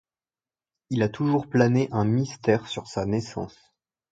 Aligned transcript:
Il 0.89 1.03
a 1.03 1.09
toujours 1.09 1.47
plané 1.47 1.87
un 1.91 2.05
mystère 2.05 2.65
sur 2.67 2.87
sa 2.87 3.05
naissance... 3.05 3.71